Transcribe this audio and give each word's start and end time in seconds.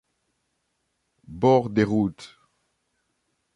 Bord 1.27 1.69
des 1.73 1.83
routes. 1.83 2.35